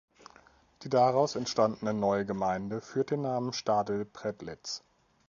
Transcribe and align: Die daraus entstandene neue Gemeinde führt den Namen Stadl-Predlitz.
Die 0.81 0.89
daraus 0.89 1.35
entstandene 1.35 1.93
neue 1.93 2.25
Gemeinde 2.25 2.81
führt 2.81 3.11
den 3.11 3.21
Namen 3.21 3.53
Stadl-Predlitz. 3.53 4.83